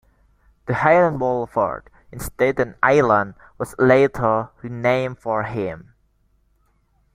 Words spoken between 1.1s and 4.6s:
Boulevard in Staten Island was later